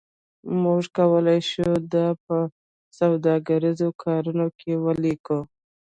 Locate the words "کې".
4.59-4.71